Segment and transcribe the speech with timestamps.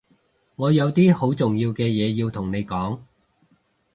[0.55, 3.01] 我有啲好重要嘅嘢要同你講